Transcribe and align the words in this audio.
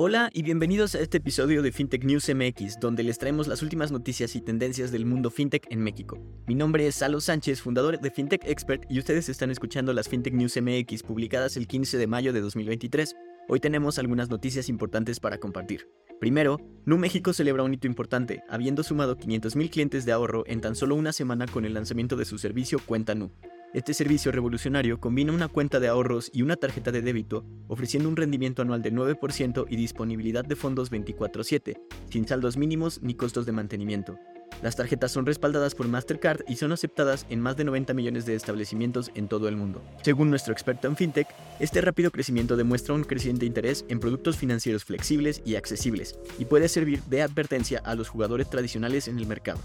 Hola 0.00 0.30
y 0.32 0.44
bienvenidos 0.44 0.94
a 0.94 1.00
este 1.00 1.16
episodio 1.16 1.60
de 1.60 1.72
FinTech 1.72 2.04
News 2.04 2.32
MX, 2.32 2.78
donde 2.78 3.02
les 3.02 3.18
traemos 3.18 3.48
las 3.48 3.64
últimas 3.64 3.90
noticias 3.90 4.36
y 4.36 4.40
tendencias 4.40 4.92
del 4.92 5.04
mundo 5.04 5.28
FinTech 5.28 5.66
en 5.70 5.82
México. 5.82 6.20
Mi 6.46 6.54
nombre 6.54 6.86
es 6.86 6.94
Salo 6.94 7.20
Sánchez, 7.20 7.60
fundador 7.60 7.98
de 7.98 8.08
FinTech 8.12 8.44
Expert, 8.44 8.84
y 8.88 9.00
ustedes 9.00 9.28
están 9.28 9.50
escuchando 9.50 9.92
las 9.92 10.08
FinTech 10.08 10.34
News 10.34 10.56
MX 10.62 11.02
publicadas 11.02 11.56
el 11.56 11.66
15 11.66 11.98
de 11.98 12.06
mayo 12.06 12.32
de 12.32 12.40
2023. 12.40 13.16
Hoy 13.48 13.58
tenemos 13.58 13.98
algunas 13.98 14.30
noticias 14.30 14.68
importantes 14.68 15.18
para 15.18 15.38
compartir. 15.38 15.88
Primero, 16.20 16.60
Nu 16.86 16.96
México 16.96 17.32
celebra 17.32 17.64
un 17.64 17.74
hito 17.74 17.88
importante, 17.88 18.44
habiendo 18.48 18.84
sumado 18.84 19.16
500.000 19.16 19.68
clientes 19.68 20.04
de 20.04 20.12
ahorro 20.12 20.44
en 20.46 20.60
tan 20.60 20.76
solo 20.76 20.94
una 20.94 21.12
semana 21.12 21.46
con 21.48 21.64
el 21.64 21.74
lanzamiento 21.74 22.14
de 22.14 22.24
su 22.24 22.38
servicio 22.38 22.78
Cuenta 22.86 23.16
Nu. 23.16 23.32
Este 23.74 23.92
servicio 23.92 24.32
revolucionario 24.32 24.98
combina 24.98 25.30
una 25.30 25.48
cuenta 25.48 25.78
de 25.78 25.88
ahorros 25.88 26.30
y 26.32 26.40
una 26.40 26.56
tarjeta 26.56 26.90
de 26.90 27.02
débito, 27.02 27.44
ofreciendo 27.68 28.08
un 28.08 28.16
rendimiento 28.16 28.62
anual 28.62 28.80
de 28.80 28.90
9% 28.90 29.66
y 29.68 29.76
disponibilidad 29.76 30.42
de 30.42 30.56
fondos 30.56 30.90
24/7, 30.90 31.78
sin 32.08 32.26
saldos 32.26 32.56
mínimos 32.56 33.02
ni 33.02 33.14
costos 33.14 33.44
de 33.44 33.52
mantenimiento. 33.52 34.18
Las 34.62 34.74
tarjetas 34.74 35.12
son 35.12 35.26
respaldadas 35.26 35.74
por 35.74 35.86
Mastercard 35.86 36.40
y 36.48 36.56
son 36.56 36.72
aceptadas 36.72 37.26
en 37.28 37.40
más 37.40 37.58
de 37.58 37.64
90 37.64 37.92
millones 37.92 38.24
de 38.24 38.34
establecimientos 38.34 39.10
en 39.14 39.28
todo 39.28 39.48
el 39.48 39.56
mundo. 39.56 39.82
Según 40.02 40.30
nuestro 40.30 40.54
experto 40.54 40.88
en 40.88 40.96
fintech, 40.96 41.28
este 41.60 41.82
rápido 41.82 42.10
crecimiento 42.10 42.56
demuestra 42.56 42.94
un 42.94 43.04
creciente 43.04 43.44
interés 43.44 43.84
en 43.88 44.00
productos 44.00 44.38
financieros 44.38 44.84
flexibles 44.84 45.42
y 45.44 45.56
accesibles, 45.56 46.18
y 46.38 46.46
puede 46.46 46.68
servir 46.68 47.02
de 47.02 47.20
advertencia 47.20 47.80
a 47.84 47.94
los 47.94 48.08
jugadores 48.08 48.48
tradicionales 48.48 49.08
en 49.08 49.18
el 49.18 49.26
mercado. 49.26 49.60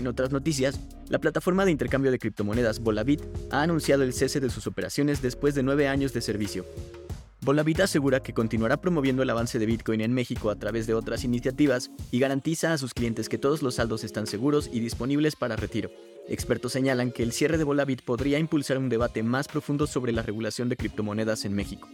En 0.00 0.06
otras 0.06 0.32
noticias, 0.32 0.80
la 1.10 1.18
plataforma 1.18 1.66
de 1.66 1.72
intercambio 1.72 2.10
de 2.10 2.18
criptomonedas 2.18 2.80
Volavit 2.80 3.20
ha 3.50 3.60
anunciado 3.60 4.02
el 4.02 4.14
cese 4.14 4.40
de 4.40 4.48
sus 4.48 4.66
operaciones 4.66 5.20
después 5.20 5.54
de 5.54 5.62
nueve 5.62 5.88
años 5.88 6.14
de 6.14 6.22
servicio. 6.22 6.64
Volavit 7.42 7.80
asegura 7.80 8.20
que 8.20 8.32
continuará 8.32 8.80
promoviendo 8.80 9.22
el 9.22 9.28
avance 9.28 9.58
de 9.58 9.66
Bitcoin 9.66 10.00
en 10.00 10.14
México 10.14 10.48
a 10.48 10.56
través 10.56 10.86
de 10.86 10.94
otras 10.94 11.22
iniciativas 11.22 11.90
y 12.10 12.18
garantiza 12.18 12.72
a 12.72 12.78
sus 12.78 12.94
clientes 12.94 13.28
que 13.28 13.36
todos 13.36 13.60
los 13.60 13.74
saldos 13.74 14.02
están 14.02 14.26
seguros 14.26 14.70
y 14.72 14.80
disponibles 14.80 15.36
para 15.36 15.56
retiro. 15.56 15.90
Expertos 16.28 16.72
señalan 16.72 17.12
que 17.12 17.22
el 17.22 17.32
cierre 17.32 17.58
de 17.58 17.64
Volavit 17.64 18.00
podría 18.00 18.38
impulsar 18.38 18.78
un 18.78 18.88
debate 18.88 19.22
más 19.22 19.48
profundo 19.48 19.86
sobre 19.86 20.12
la 20.12 20.22
regulación 20.22 20.70
de 20.70 20.76
criptomonedas 20.76 21.44
en 21.44 21.52
México. 21.52 21.90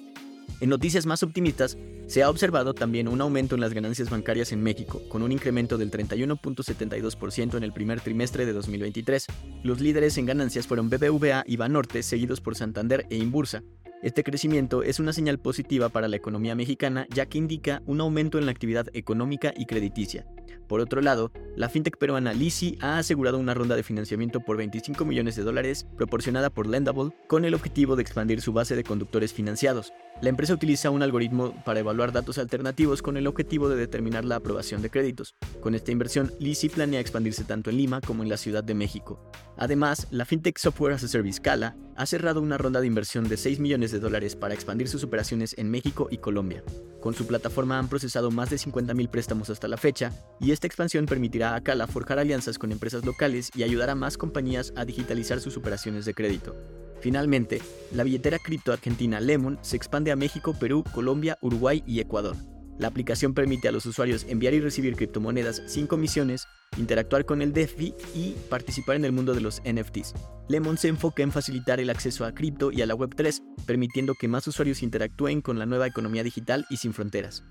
En 0.60 0.70
noticias 0.70 1.06
más 1.06 1.22
optimistas, 1.22 1.76
se 2.06 2.22
ha 2.22 2.30
observado 2.30 2.72
también 2.72 3.08
un 3.08 3.20
aumento 3.20 3.56
en 3.56 3.60
las 3.60 3.74
ganancias 3.74 4.08
bancarias 4.08 4.52
en 4.52 4.62
México, 4.62 5.02
con 5.08 5.22
un 5.22 5.32
incremento 5.32 5.76
del 5.76 5.90
31.72% 5.90 7.56
en 7.56 7.62
el 7.62 7.72
primer 7.72 8.00
trimestre 8.00 8.46
de 8.46 8.52
2023. 8.52 9.26
Los 9.62 9.80
líderes 9.80 10.16
en 10.16 10.26
ganancias 10.26 10.66
fueron 10.66 10.88
BBVA 10.88 11.44
y 11.46 11.56
Banorte, 11.56 12.02
seguidos 12.02 12.40
por 12.40 12.54
Santander 12.54 13.06
e 13.10 13.16
Imbursa. 13.16 13.62
Este 14.02 14.22
crecimiento 14.22 14.82
es 14.82 15.00
una 15.00 15.12
señal 15.12 15.38
positiva 15.38 15.88
para 15.88 16.06
la 16.06 16.16
economía 16.16 16.54
mexicana 16.54 17.06
ya 17.10 17.26
que 17.26 17.38
indica 17.38 17.82
un 17.86 18.00
aumento 18.00 18.38
en 18.38 18.46
la 18.46 18.52
actividad 18.52 18.86
económica 18.92 19.52
y 19.56 19.66
crediticia. 19.66 20.26
Por 20.66 20.80
otro 20.80 21.00
lado, 21.00 21.30
la 21.56 21.68
fintech 21.68 21.96
peruana 21.96 22.32
Lisi 22.32 22.78
ha 22.80 22.98
asegurado 22.98 23.38
una 23.38 23.54
ronda 23.54 23.76
de 23.76 23.82
financiamiento 23.82 24.40
por 24.40 24.56
25 24.56 25.04
millones 25.04 25.36
de 25.36 25.42
dólares 25.42 25.86
proporcionada 25.96 26.50
por 26.50 26.66
Lendable 26.66 27.12
con 27.28 27.44
el 27.44 27.54
objetivo 27.54 27.96
de 27.96 28.02
expandir 28.02 28.40
su 28.40 28.52
base 28.52 28.76
de 28.76 28.84
conductores 28.84 29.32
financiados. 29.32 29.92
La 30.22 30.30
empresa 30.30 30.54
utiliza 30.54 30.90
un 30.90 31.02
algoritmo 31.02 31.54
para 31.64 31.80
evaluar 31.80 32.10
datos 32.10 32.38
alternativos 32.38 33.02
con 33.02 33.16
el 33.16 33.26
objetivo 33.26 33.68
de 33.68 33.76
determinar 33.76 34.24
la 34.24 34.36
aprobación 34.36 34.80
de 34.80 34.90
créditos. 34.90 35.34
Con 35.60 35.74
esta 35.74 35.92
inversión, 35.92 36.32
Lisi 36.40 36.68
planea 36.68 37.00
expandirse 37.00 37.44
tanto 37.44 37.70
en 37.70 37.76
Lima 37.76 38.00
como 38.00 38.22
en 38.22 38.28
la 38.28 38.38
Ciudad 38.38 38.64
de 38.64 38.74
México. 38.74 39.30
Además, 39.58 40.06
la 40.10 40.24
fintech 40.24 40.58
Software 40.58 40.94
as 40.94 41.04
a 41.04 41.08
Service 41.08 41.38
Scala 41.38 41.76
ha 41.96 42.06
cerrado 42.06 42.40
una 42.40 42.58
ronda 42.58 42.80
de 42.80 42.86
inversión 42.86 43.28
de 43.28 43.36
6 43.36 43.58
millones 43.58 43.90
de 43.90 44.00
dólares 44.00 44.36
para 44.36 44.54
expandir 44.54 44.88
sus 44.88 45.02
operaciones 45.02 45.54
en 45.58 45.70
México 45.70 46.08
y 46.10 46.18
Colombia. 46.18 46.62
Con 47.00 47.14
su 47.14 47.26
plataforma 47.26 47.78
han 47.78 47.88
procesado 47.88 48.30
más 48.30 48.50
de 48.50 48.56
50.000 48.56 49.08
préstamos 49.08 49.50
hasta 49.50 49.68
la 49.68 49.76
fecha, 49.76 50.12
y 50.40 50.52
esta 50.52 50.66
expansión 50.66 51.06
permitirá 51.06 51.54
a 51.54 51.60
Cala 51.62 51.86
forjar 51.86 52.18
alianzas 52.18 52.58
con 52.58 52.72
empresas 52.72 53.04
locales 53.04 53.50
y 53.54 53.62
ayudar 53.62 53.90
a 53.90 53.94
más 53.94 54.18
compañías 54.18 54.72
a 54.76 54.84
digitalizar 54.84 55.40
sus 55.40 55.56
operaciones 55.56 56.04
de 56.04 56.14
crédito. 56.14 56.54
Finalmente, 57.00 57.60
la 57.92 58.04
billetera 58.04 58.38
cripto 58.38 58.72
argentina 58.72 59.20
Lemon 59.20 59.58
se 59.62 59.76
expande 59.76 60.10
a 60.10 60.16
México, 60.16 60.54
Perú, 60.58 60.84
Colombia, 60.92 61.38
Uruguay 61.40 61.82
y 61.86 62.00
Ecuador. 62.00 62.36
La 62.78 62.88
aplicación 62.88 63.32
permite 63.32 63.68
a 63.68 63.72
los 63.72 63.86
usuarios 63.86 64.24
enviar 64.28 64.52
y 64.52 64.60
recibir 64.60 64.96
criptomonedas 64.96 65.62
sin 65.66 65.86
comisiones, 65.86 66.46
interactuar 66.76 67.24
con 67.24 67.40
el 67.40 67.52
DeFi 67.52 67.94
y 68.14 68.34
participar 68.50 68.96
en 68.96 69.06
el 69.06 69.12
mundo 69.12 69.34
de 69.34 69.40
los 69.40 69.62
NFTs. 69.64 70.14
Lemon 70.48 70.76
se 70.76 70.88
enfoca 70.88 71.22
en 71.22 71.32
facilitar 71.32 71.80
el 71.80 71.88
acceso 71.88 72.24
a 72.26 72.32
cripto 72.32 72.70
y 72.70 72.82
a 72.82 72.86
la 72.86 72.94
Web3, 72.94 73.42
permitiendo 73.66 74.14
que 74.14 74.28
más 74.28 74.46
usuarios 74.46 74.82
interactúen 74.82 75.40
con 75.40 75.58
la 75.58 75.66
nueva 75.66 75.86
economía 75.86 76.22
digital 76.22 76.66
y 76.68 76.76
sin 76.76 76.92
fronteras. 76.92 77.44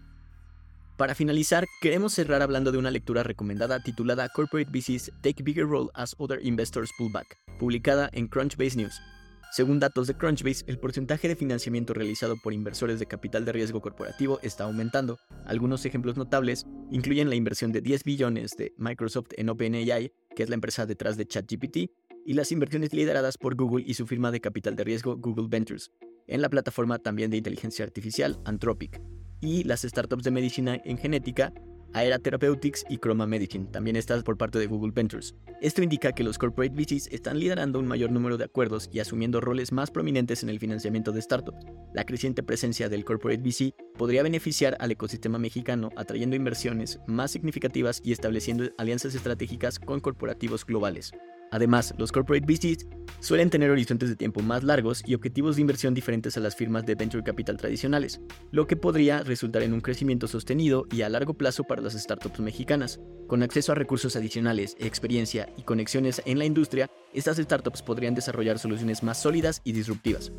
Para 0.97 1.13
finalizar, 1.13 1.65
queremos 1.81 2.13
cerrar 2.13 2.41
hablando 2.41 2.71
de 2.71 2.77
una 2.77 2.89
lectura 2.89 3.21
recomendada 3.21 3.83
titulada 3.83 4.29
Corporate 4.29 4.71
VCs 4.71 5.11
Take 5.21 5.43
Bigger 5.43 5.67
Role 5.67 5.89
as 5.93 6.15
Other 6.17 6.39
Investors 6.41 6.89
Pull 6.97 7.11
Back, 7.11 7.37
publicada 7.59 8.09
en 8.13 8.29
Crunchbase 8.29 8.77
News. 8.77 9.01
Según 9.51 9.81
datos 9.81 10.07
de 10.07 10.15
Crunchbase, 10.15 10.63
el 10.67 10.79
porcentaje 10.79 11.27
de 11.27 11.35
financiamiento 11.35 11.93
realizado 11.93 12.37
por 12.41 12.53
inversores 12.53 12.97
de 12.97 13.07
capital 13.07 13.43
de 13.43 13.51
riesgo 13.51 13.81
corporativo 13.81 14.39
está 14.41 14.63
aumentando. 14.63 15.19
Algunos 15.45 15.85
ejemplos 15.85 16.15
notables 16.15 16.65
incluyen 16.91 17.27
la 17.27 17.35
inversión 17.35 17.73
de 17.73 17.81
10 17.81 18.05
billones 18.05 18.51
de 18.57 18.73
Microsoft 18.77 19.31
en 19.35 19.49
OpenAI, 19.49 20.13
que 20.33 20.43
es 20.43 20.49
la 20.49 20.55
empresa 20.55 20.85
detrás 20.85 21.17
de 21.17 21.27
ChatGPT, 21.27 21.91
y 22.25 22.33
las 22.35 22.53
inversiones 22.53 22.93
lideradas 22.93 23.37
por 23.37 23.55
Google 23.55 23.83
y 23.85 23.95
su 23.95 24.07
firma 24.07 24.31
de 24.31 24.39
capital 24.39 24.77
de 24.77 24.85
riesgo 24.85 25.17
Google 25.17 25.47
Ventures, 25.49 25.91
en 26.27 26.41
la 26.41 26.49
plataforma 26.49 26.99
también 26.99 27.31
de 27.31 27.37
inteligencia 27.37 27.83
artificial 27.83 28.39
Anthropic, 28.45 29.01
y 29.45 29.63
las 29.63 29.81
startups 29.81 30.23
de 30.23 30.31
medicina 30.31 30.81
en 30.83 30.97
genética 30.97 31.53
Aera 31.95 32.19
Therapeutics 32.19 32.85
y 32.89 32.97
Chroma 32.97 33.25
Medicine, 33.25 33.67
también 33.71 33.95
está 33.95 34.21
por 34.21 34.37
parte 34.37 34.59
de 34.59 34.67
Google 34.67 34.91
Ventures. 34.93 35.33
Esto 35.61 35.81
indica 35.81 36.11
que 36.11 36.25
los 36.25 36.37
corporate 36.37 36.75
VCs 36.75 37.07
están 37.07 37.39
liderando 37.39 37.79
un 37.79 37.87
mayor 37.87 38.11
número 38.11 38.35
de 38.35 38.43
acuerdos 38.43 38.89
y 38.91 38.99
asumiendo 38.99 39.39
roles 39.39 39.71
más 39.71 39.91
prominentes 39.91 40.43
en 40.43 40.49
el 40.49 40.59
financiamiento 40.59 41.13
de 41.13 41.21
startups. 41.21 41.65
La 41.93 42.03
creciente 42.03 42.43
presencia 42.43 42.89
del 42.89 43.05
corporate 43.05 43.41
VC 43.41 43.73
podría 43.97 44.23
beneficiar 44.23 44.75
al 44.81 44.91
ecosistema 44.91 45.39
mexicano 45.39 45.89
atrayendo 45.95 46.35
inversiones 46.35 46.99
más 47.07 47.31
significativas 47.31 48.01
y 48.03 48.11
estableciendo 48.11 48.65
alianzas 48.77 49.15
estratégicas 49.15 49.79
con 49.79 50.01
corporativos 50.01 50.65
globales. 50.65 51.13
Además, 51.51 51.93
los 51.97 52.11
corporate 52.11 52.45
VCs 52.45 52.87
suelen 53.19 53.49
tener 53.49 53.71
horizontes 53.71 54.09
de 54.09 54.15
tiempo 54.15 54.41
más 54.41 54.63
largos 54.63 55.03
y 55.05 55.15
objetivos 55.15 55.55
de 55.55 55.61
inversión 55.61 55.93
diferentes 55.93 56.37
a 56.37 56.39
las 56.39 56.55
firmas 56.55 56.85
de 56.85 56.95
venture 56.95 57.23
capital 57.23 57.57
tradicionales, 57.57 58.19
lo 58.51 58.67
que 58.67 58.75
podría 58.75 59.23
resultar 59.23 59.63
en 59.63 59.73
un 59.73 59.81
crecimiento 59.81 60.27
sostenido 60.27 60.85
y 60.91 61.01
a 61.01 61.09
largo 61.09 61.33
plazo 61.33 61.63
para 61.63 61.81
las 61.81 61.93
startups 61.93 62.39
mexicanas. 62.39 62.99
Con 63.27 63.41
acceso 63.41 63.71
a 63.71 63.75
recursos 63.75 64.15
adicionales, 64.15 64.75
experiencia 64.79 65.49
y 65.57 65.63
conexiones 65.63 66.21
en 66.25 66.39
la 66.39 66.45
industria, 66.45 66.89
estas 67.13 67.37
startups 67.37 67.81
podrían 67.81 68.15
desarrollar 68.15 68.59
soluciones 68.59 69.01
más 69.01 69.21
sólidas 69.21 69.61
y 69.63 69.71
disruptivas. 69.71 70.31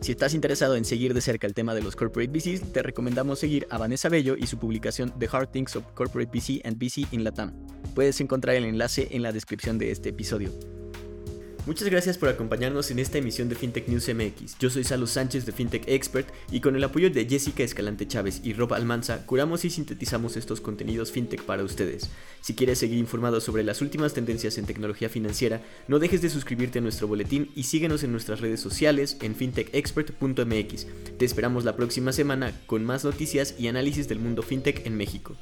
Si 0.00 0.12
estás 0.12 0.32
interesado 0.34 0.76
en 0.76 0.84
seguir 0.84 1.12
de 1.12 1.20
cerca 1.20 1.46
el 1.46 1.54
tema 1.54 1.74
de 1.74 1.82
los 1.82 1.96
corporate 1.96 2.30
VCs, 2.30 2.72
te 2.72 2.82
recomendamos 2.82 3.40
seguir 3.40 3.66
a 3.68 3.78
Vanessa 3.78 4.08
Bello 4.08 4.36
y 4.36 4.46
su 4.46 4.58
publicación 4.58 5.12
The 5.18 5.28
Hard 5.30 5.50
Things 5.50 5.74
of 5.74 5.84
Corporate 5.94 6.30
VC 6.32 6.60
and 6.64 6.78
VC 6.78 7.12
in 7.12 7.24
Latam. 7.24 7.52
Puedes 7.94 8.20
encontrar 8.20 8.54
el 8.54 8.64
enlace 8.64 9.08
en 9.10 9.22
la 9.22 9.32
descripción 9.32 9.76
de 9.76 9.90
este 9.90 10.10
episodio. 10.10 10.77
Muchas 11.68 11.90
gracias 11.90 12.16
por 12.16 12.30
acompañarnos 12.30 12.90
en 12.90 12.98
esta 12.98 13.18
emisión 13.18 13.50
de 13.50 13.54
FinTech 13.54 13.88
News 13.88 14.08
MX. 14.08 14.56
Yo 14.58 14.70
soy 14.70 14.84
Salo 14.84 15.06
Sánchez 15.06 15.44
de 15.44 15.52
FinTech 15.52 15.86
Expert 15.86 16.26
y 16.50 16.60
con 16.60 16.74
el 16.76 16.82
apoyo 16.82 17.10
de 17.10 17.26
Jessica 17.28 17.62
Escalante 17.62 18.08
Chávez 18.08 18.40
y 18.42 18.54
Rob 18.54 18.72
Almanza 18.72 19.26
curamos 19.26 19.66
y 19.66 19.70
sintetizamos 19.70 20.38
estos 20.38 20.62
contenidos 20.62 21.12
FinTech 21.12 21.42
para 21.42 21.62
ustedes. 21.62 22.08
Si 22.40 22.54
quieres 22.54 22.78
seguir 22.78 22.96
informado 22.96 23.42
sobre 23.42 23.64
las 23.64 23.82
últimas 23.82 24.14
tendencias 24.14 24.56
en 24.56 24.64
tecnología 24.64 25.10
financiera, 25.10 25.60
no 25.88 25.98
dejes 25.98 26.22
de 26.22 26.30
suscribirte 26.30 26.78
a 26.78 26.82
nuestro 26.82 27.06
boletín 27.06 27.50
y 27.54 27.64
síguenos 27.64 28.02
en 28.02 28.12
nuestras 28.12 28.40
redes 28.40 28.60
sociales 28.60 29.18
en 29.20 29.34
fintechexpert.mx. 29.34 30.86
Te 31.18 31.24
esperamos 31.26 31.66
la 31.66 31.76
próxima 31.76 32.12
semana 32.12 32.58
con 32.64 32.82
más 32.82 33.04
noticias 33.04 33.54
y 33.58 33.68
análisis 33.68 34.08
del 34.08 34.20
mundo 34.20 34.42
FinTech 34.42 34.86
en 34.86 34.96
México. 34.96 35.36